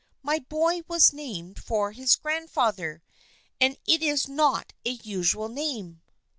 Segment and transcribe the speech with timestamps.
[0.23, 3.03] My boy was named for his grandfather,
[3.59, 6.01] and it is not a usual name."